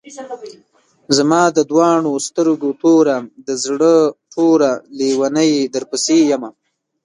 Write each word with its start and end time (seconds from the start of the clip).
زما 1.17 1.41
د 1.57 1.59
دواڼو 1.69 2.11
سترګو 2.27 2.69
توره، 2.81 3.17
د 3.47 3.49
زړۀ 3.63 3.97
ټوره 4.33 4.71
لېونۍ 4.97 5.51
درپسې 5.73 6.17
يمه 6.31 6.49